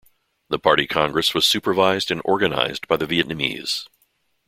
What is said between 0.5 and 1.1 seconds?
Party